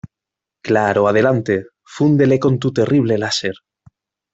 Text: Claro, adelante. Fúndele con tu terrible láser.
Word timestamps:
Claro, 0.67 1.07
adelante. 1.07 1.55
Fúndele 1.83 2.37
con 2.43 2.57
tu 2.61 2.69
terrible 2.77 3.19
láser. 3.19 3.53